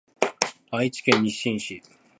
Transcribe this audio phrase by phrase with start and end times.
[0.71, 1.79] 愛知県日進市